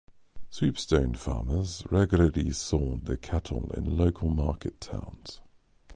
[0.49, 5.41] Swepstone farmers regularly sold their cattle in local market towns.